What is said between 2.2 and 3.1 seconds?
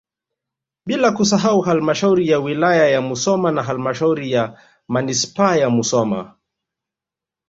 ya wilaya ya